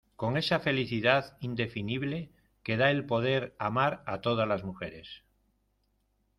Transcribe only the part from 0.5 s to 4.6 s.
felicidad indefinible que da el poder amar a todas